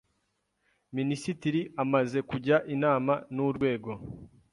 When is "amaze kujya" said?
1.83-2.57